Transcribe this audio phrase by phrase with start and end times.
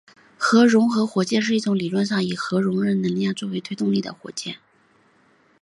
[0.35, 4.57] 核融合火箭是一种理论上以核融合能量作为推动力的火箭。